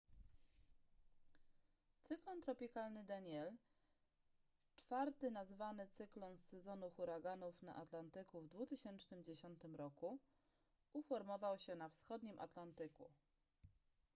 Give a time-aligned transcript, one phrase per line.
[1.99, 3.55] cyklon tropikalny danielle
[4.75, 10.19] czwarty nazwany cyklon z sezonu huraganów na atlantyku w 2010 roku
[10.93, 13.09] uformował się na wschodnim atlantyku